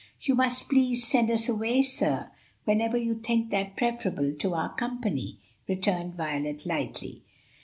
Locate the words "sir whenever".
1.83-2.97